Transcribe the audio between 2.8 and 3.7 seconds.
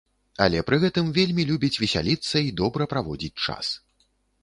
праводзіць час.